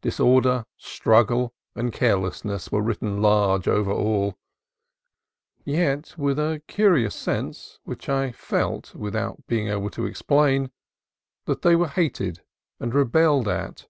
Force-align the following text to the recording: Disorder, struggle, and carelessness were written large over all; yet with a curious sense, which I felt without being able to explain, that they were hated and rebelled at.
Disorder, 0.00 0.66
struggle, 0.76 1.54
and 1.76 1.92
carelessness 1.92 2.72
were 2.72 2.82
written 2.82 3.22
large 3.22 3.68
over 3.68 3.92
all; 3.92 4.36
yet 5.64 6.12
with 6.18 6.40
a 6.40 6.60
curious 6.66 7.14
sense, 7.14 7.78
which 7.84 8.08
I 8.08 8.32
felt 8.32 8.96
without 8.96 9.46
being 9.46 9.68
able 9.68 9.90
to 9.90 10.04
explain, 10.06 10.72
that 11.44 11.62
they 11.62 11.76
were 11.76 11.86
hated 11.86 12.42
and 12.80 12.92
rebelled 12.92 13.46
at. 13.46 13.86